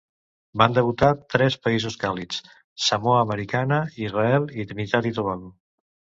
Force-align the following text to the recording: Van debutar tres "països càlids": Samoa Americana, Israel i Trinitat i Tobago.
Van 0.59 0.75
debutar 0.75 1.09
tres 1.33 1.57
"països 1.65 1.97
càlids": 2.03 2.39
Samoa 2.85 3.19
Americana, 3.25 3.77
Israel 4.07 4.47
i 4.63 4.65
Trinitat 4.71 5.09
i 5.11 5.13
Tobago. 5.19 5.53